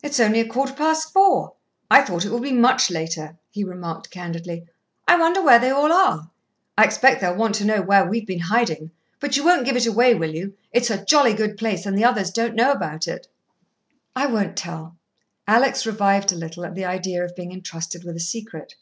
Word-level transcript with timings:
"It's 0.00 0.20
only 0.20 0.38
a 0.38 0.46
quarter 0.48 0.74
past 0.74 1.12
four. 1.12 1.54
I 1.90 2.02
thought 2.02 2.24
it 2.24 2.30
would 2.30 2.44
be 2.44 2.52
much 2.52 2.88
later," 2.88 3.36
he 3.50 3.64
remarked 3.64 4.10
candidly. 4.12 4.68
"I 5.08 5.16
wonder 5.18 5.42
where 5.42 5.58
they 5.58 5.70
all 5.70 5.90
are. 5.92 6.30
I 6.78 6.84
expect 6.84 7.20
they'll 7.20 7.34
want 7.34 7.56
to 7.56 7.64
know 7.64 7.82
where 7.82 8.06
we've 8.08 8.28
been 8.28 8.38
hiding, 8.38 8.92
but 9.18 9.36
you 9.36 9.44
won't 9.44 9.64
give 9.66 9.74
it 9.76 9.86
away, 9.88 10.14
will 10.14 10.32
you? 10.32 10.54
It's 10.70 10.88
a 10.88 11.04
jolly 11.04 11.34
good 11.34 11.56
place, 11.56 11.84
and 11.84 11.98
the 11.98 12.04
others 12.04 12.30
don't 12.30 12.54
know 12.54 12.70
about 12.70 13.08
it." 13.08 13.26
"I 14.14 14.26
won't 14.28 14.56
tell." 14.56 14.96
Alex 15.48 15.84
revived 15.84 16.30
a 16.30 16.36
little 16.36 16.64
at 16.64 16.76
the 16.76 16.84
idea 16.84 17.24
of 17.24 17.34
being 17.34 17.50
entrusted 17.50 18.04
with 18.04 18.14
a 18.14 18.20
secret. 18.20 18.76